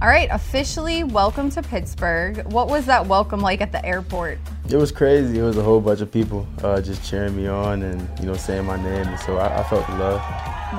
[0.00, 2.46] All right, officially welcome to Pittsburgh.
[2.52, 4.38] What was that welcome like at the airport?
[4.70, 5.40] It was crazy.
[5.40, 8.34] It was a whole bunch of people uh, just cheering me on and you know
[8.34, 10.20] saying my name, and so I, I felt the love.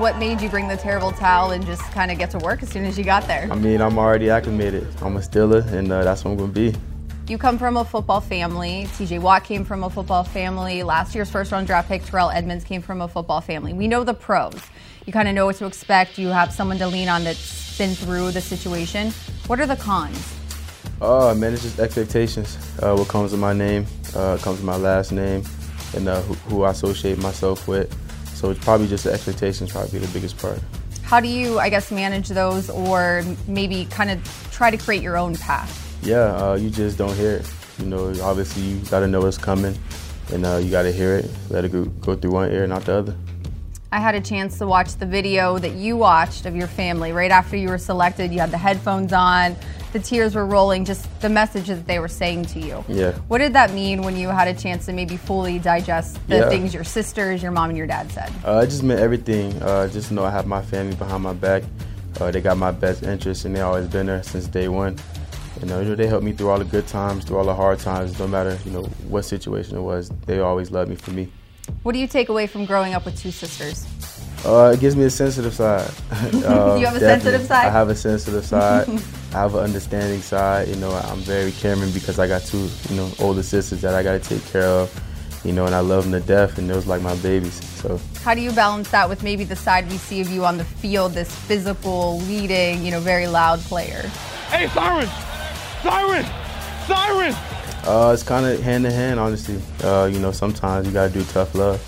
[0.00, 2.70] What made you bring the terrible towel and just kind of get to work as
[2.70, 3.46] soon as you got there?
[3.52, 4.88] I mean, I'm already acclimated.
[5.02, 6.74] I'm a Steeler, and uh, that's what I'm gonna be.
[7.30, 8.88] You come from a football family.
[8.94, 10.82] TJ Watt came from a football family.
[10.82, 13.72] Last year's first round draft pick, Terrell Edmunds, came from a football family.
[13.72, 14.60] We know the pros.
[15.06, 16.18] You kind of know what to expect.
[16.18, 19.12] You have someone to lean on that's been through the situation.
[19.46, 20.36] What are the cons?
[21.00, 22.58] Oh man, it's just expectations.
[22.82, 25.44] Uh, what comes with my name uh, comes with my last name,
[25.94, 27.96] and uh, who, who, I associate myself with.
[28.34, 30.58] So it's probably just the expectations probably the biggest part.
[31.04, 35.16] How do you, I guess, manage those, or maybe kind of try to create your
[35.16, 35.89] own path?
[36.02, 37.50] Yeah, uh, you just don't hear it.
[37.78, 39.76] You know, obviously you got to know what's coming,
[40.32, 41.30] and uh, you got to hear it.
[41.48, 43.16] Let it go, go through one ear, not the other.
[43.92, 47.30] I had a chance to watch the video that you watched of your family right
[47.32, 48.32] after you were selected.
[48.32, 49.56] You had the headphones on,
[49.92, 52.84] the tears were rolling, just the messages that they were saying to you.
[52.86, 53.12] Yeah.
[53.26, 56.48] What did that mean when you had a chance to maybe fully digest the Yeah.
[56.48, 58.32] things your sisters, your mom, and your dad said?
[58.46, 59.60] Uh, it just meant everything.
[59.60, 61.64] Uh, just know I have my family behind my back.
[62.20, 64.96] Uh, they got my best interest, and they always been there since day one.
[65.60, 67.54] You know, you know, they helped me through all the good times, through all the
[67.54, 68.18] hard times.
[68.18, 71.30] No matter you know what situation it was, they always loved me for me.
[71.82, 73.86] What do you take away from growing up with two sisters?
[74.44, 75.90] Uh, it gives me a sensitive side.
[76.10, 77.00] Uh, You have a definitely.
[77.00, 77.66] sensitive side?
[77.66, 78.88] I have a sensitive side.
[79.32, 80.68] I have an understanding side.
[80.68, 84.02] You know, I'm very caring because I got two, you know, older sisters that I
[84.02, 84.90] got to take care of.
[85.44, 87.54] You know, and I love them to death, and those like my babies.
[87.80, 90.58] So How do you balance that with maybe the side we see of you on
[90.58, 94.02] the field, this physical, leading, you know, very loud player?
[94.50, 95.08] Hey, Siren!
[95.82, 96.26] Siren!
[96.86, 97.34] Siren!
[97.84, 99.60] Uh, it's kind of hand in hand, honestly.
[99.82, 101.80] Uh, you know, sometimes you gotta do tough love.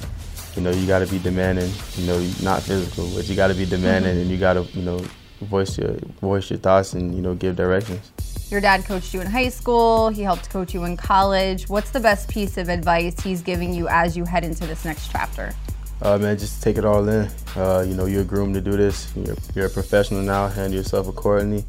[0.56, 1.70] You know, you gotta be demanding.
[1.96, 5.04] You know, not physical, but you gotta be demanding, and you gotta, you know,
[5.42, 8.12] voice your voice your thoughts and you know give directions.
[8.50, 11.68] Your dad coached you in high school, he helped coach you in college.
[11.68, 15.10] What's the best piece of advice he's giving you as you head into this next
[15.10, 15.54] chapter?
[16.02, 17.30] Uh, man, just take it all in.
[17.56, 19.10] Uh, you know, you're groomed to do this.
[19.16, 20.48] You're, you're a professional now.
[20.48, 21.64] Handle yourself accordingly.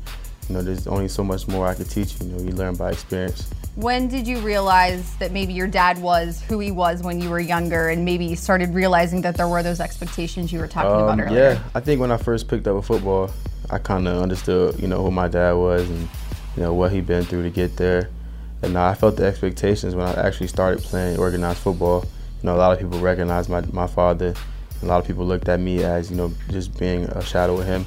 [0.50, 2.28] You know, there's only so much more I could teach you.
[2.28, 3.50] You know, you learn by experience.
[3.76, 7.40] When did you realize that maybe your dad was who he was when you were
[7.40, 11.10] younger and maybe you started realizing that there were those expectations you were talking about
[11.14, 11.54] Um, earlier?
[11.54, 13.32] yeah, I think when I first picked up a football,
[13.72, 16.08] I kind of understood, you know, who my dad was and
[16.56, 18.10] you know what he'd been through to get there.
[18.62, 22.06] And I felt the expectations when I actually started playing organized football.
[22.42, 24.36] You know, a lot of people recognized my my father.
[24.84, 27.66] A lot of people looked at me as you know just being a shadow of
[27.66, 27.86] him.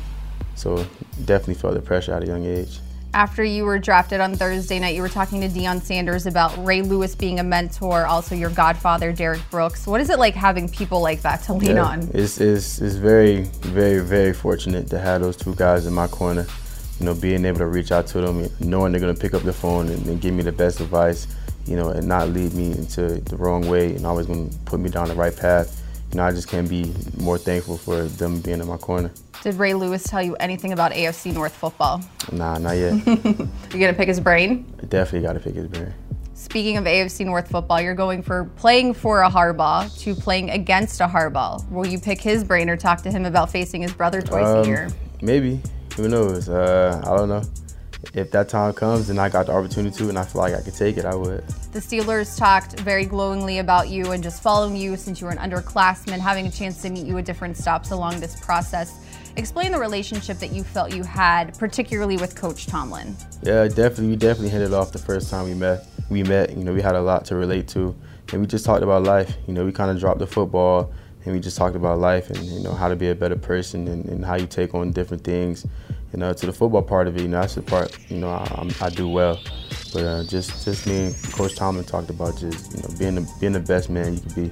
[0.57, 0.77] So
[1.25, 2.81] definitely felt the pressure at a young age.
[3.15, 6.83] After you were drafted on Thursday night, you were talking to Deion Sanders about Ray
[6.83, 9.87] Lewis being a mentor, also your godfather, Derrick Brooks.
[9.87, 12.11] What is it like having people like that to lean Yeah, on?
[12.13, 16.47] It's, it's, it's very, very, very fortunate to have those two guys in my corner.
[17.01, 19.43] You know, being able to reach out to them, knowing they're going to pick up
[19.43, 21.27] the phone and, and give me the best advice,
[21.67, 24.81] you know, and not lead me into the wrong way and always going to put
[24.81, 25.83] me down the right path.
[26.13, 29.11] You know, I just can't be more thankful for them being in my corner.
[29.43, 32.01] Did Ray Lewis tell you anything about AFC North football?
[32.33, 32.95] Nah, not yet.
[33.07, 34.65] You gonna pick his brain?
[34.89, 35.93] Definitely got to pick his brain.
[36.35, 41.01] Speaking of AFC North football, you're going for playing for a Harbaugh to playing against
[41.01, 41.69] a Harbaugh.
[41.71, 44.61] Will you pick his brain or talk to him about facing his brother twice a
[44.61, 44.89] Um, year?
[45.23, 45.61] Maybe.
[45.97, 46.49] Who knows?
[46.49, 47.43] Uh, I don't know.
[48.15, 50.61] If that time comes and I got the opportunity to and I feel like I
[50.61, 51.47] could take it, I would.
[51.73, 55.39] The Steelers talked very glowingly about you and just following you since you were an
[55.39, 58.99] underclassman, having a chance to meet you at different stops along this process.
[59.37, 63.15] Explain the relationship that you felt you had, particularly with Coach Tomlin.
[63.43, 64.09] Yeah, definitely.
[64.09, 65.87] We definitely hit it off the first time we met.
[66.09, 66.57] We met.
[66.57, 67.95] You know, we had a lot to relate to,
[68.33, 69.37] and we just talked about life.
[69.47, 70.91] You know, we kind of dropped the football,
[71.27, 73.89] and we just talked about life and you know how to be a better person
[73.89, 75.67] and, and how you take on different things.
[76.17, 78.31] You know, to the football part of it, you know, that's the part you know
[78.31, 79.39] I, I'm, I do well.
[79.93, 83.31] But uh, just just me and Coach Tomlin talked about just you know being the
[83.39, 84.51] being the best man you can be.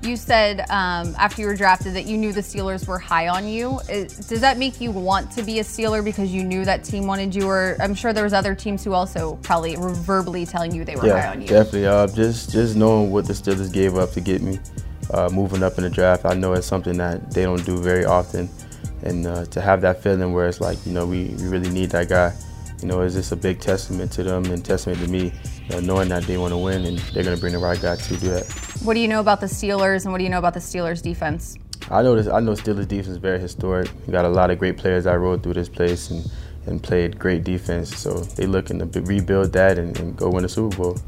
[0.00, 3.46] You said um, after you were drafted that you knew the Steelers were high on
[3.46, 3.80] you.
[3.90, 7.06] Is- Does that make you want to be a Steeler because you knew that team
[7.06, 10.74] wanted you, or I'm sure there was other teams who also probably were verbally telling
[10.74, 11.48] you they were high on you.
[11.48, 11.86] definitely.
[11.86, 14.58] Uh, just just knowing what the Steelers gave up to get me,
[15.12, 18.06] uh, moving up in the draft, I know it's something that they don't do very
[18.06, 18.48] often,
[19.02, 21.90] and uh, to have that feeling where it's like you know we, we really need
[21.90, 22.32] that guy,
[22.80, 25.32] you know, is just a big testament to them and testament to me,
[25.64, 27.96] you know, knowing that they want to win and they're gonna bring the right guy
[27.96, 28.46] to do that.
[28.82, 31.02] What do you know about the Steelers, and what do you know about the Steelers
[31.02, 31.56] defense?
[31.90, 32.26] I know this.
[32.26, 33.88] I know Steelers defense is very historic.
[34.06, 36.30] We got a lot of great players that rode through this place and,
[36.66, 37.96] and played great defense.
[37.96, 40.98] So they looking to b- rebuild that and, and go win a Super Bowl.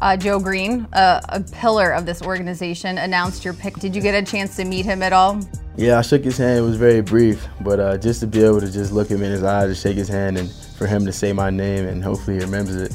[0.00, 3.74] Uh, Joe Greene, uh, a pillar of this organization, announced your pick.
[3.76, 5.40] Did you get a chance to meet him at all?
[5.80, 6.58] Yeah, I shook his hand.
[6.58, 9.30] It was very brief, but uh, just to be able to just look him in
[9.30, 12.36] his eyes and shake his hand, and for him to say my name, and hopefully
[12.36, 12.94] he remembers it,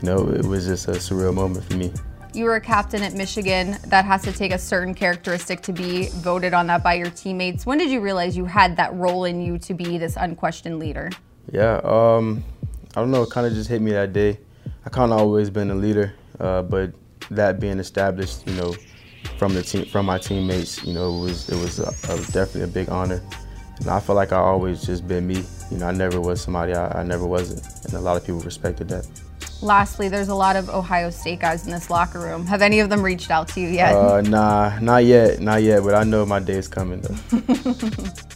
[0.00, 1.92] you know, it was just a surreal moment for me.
[2.32, 3.78] You were a captain at Michigan.
[3.88, 7.66] That has to take a certain characteristic to be voted on that by your teammates.
[7.66, 11.10] When did you realize you had that role in you to be this unquestioned leader?
[11.50, 12.44] Yeah, um,
[12.94, 13.24] I don't know.
[13.24, 14.38] It kind of just hit me that day.
[14.86, 16.92] I kind of always been a leader, uh, but
[17.32, 18.72] that being established, you know,
[19.40, 22.64] from the team, from my teammates, you know, it was it was, a, a definitely
[22.64, 23.22] a big honor.
[23.78, 25.42] And I feel like I always just been me.
[25.70, 28.40] You know, I never was somebody I, I never wasn't, and a lot of people
[28.40, 29.08] respected that.
[29.62, 32.46] Lastly, there's a lot of Ohio State guys in this locker room.
[32.46, 33.94] Have any of them reached out to you yet?
[33.94, 35.82] Uh, nah, not yet, not yet.
[35.82, 37.16] But I know my day is coming though.